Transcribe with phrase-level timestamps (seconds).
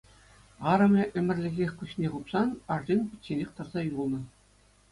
[0.71, 4.19] Арӑмӗ ӗмӗрлӗхех куҫне хупсан арҫын пӗчченех тӑрса юлнӑ.